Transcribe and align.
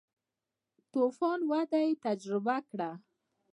تو 0.91 1.01
فان 1.17 1.39
وده 1.49 1.79
یې 1.85 1.91
تجربه 2.05 2.57
کړه. 2.69 2.89